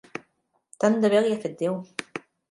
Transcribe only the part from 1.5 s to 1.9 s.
Déu!